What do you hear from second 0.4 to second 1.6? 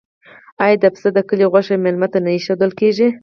آیا د پسه د کلي